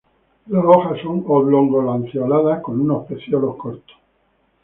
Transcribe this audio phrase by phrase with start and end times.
[0.47, 3.97] Las hojas son oblongo lanceoladas con unos pecíolos cortos.